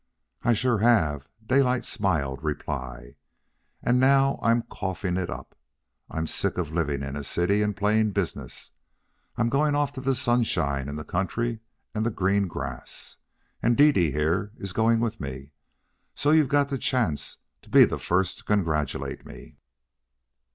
"I 0.41 0.53
sure 0.53 0.79
have!" 0.79 1.27
Daylight 1.45 1.85
smiled 1.85 2.43
reply. 2.43 3.17
"And 3.83 4.03
I'm 4.03 4.39
now 4.63 4.65
coughing 4.67 5.15
it 5.15 5.29
up. 5.29 5.55
I'm 6.09 6.25
sick 6.25 6.57
of 6.57 6.71
living 6.71 7.03
in 7.03 7.15
a 7.15 7.23
city 7.23 7.61
and 7.61 7.77
playing 7.77 8.09
business 8.13 8.71
I'm 9.35 9.47
going 9.47 9.75
off 9.75 9.93
to 9.93 10.01
the 10.01 10.15
sunshine, 10.15 10.89
and 10.89 10.97
the 10.97 11.03
country, 11.05 11.59
and 11.93 12.03
the 12.03 12.09
green 12.09 12.47
grass. 12.47 13.17
And 13.61 13.77
Dede, 13.77 14.11
here, 14.11 14.51
is 14.57 14.73
going 14.73 15.01
with 15.01 15.19
me. 15.21 15.51
So 16.15 16.31
you've 16.31 16.49
got 16.49 16.69
the 16.69 16.79
chance 16.79 17.37
to 17.61 17.69
be 17.69 17.85
the 17.85 17.99
first 17.99 18.39
to 18.39 18.43
congratulate 18.43 19.23
me." 19.23 19.59